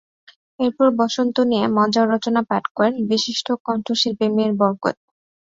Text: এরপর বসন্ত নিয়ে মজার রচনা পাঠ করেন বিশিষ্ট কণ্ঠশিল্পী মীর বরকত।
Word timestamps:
এরপর 0.59 0.87
বসন্ত 0.99 1.35
নিয়ে 1.49 1.65
মজার 1.77 2.05
রচনা 2.13 2.41
পাঠ 2.49 2.63
করেন 2.77 2.95
বিশিষ্ট 3.11 3.47
কণ্ঠশিল্পী 3.65 4.27
মীর 4.35 4.51
বরকত। 4.59 4.95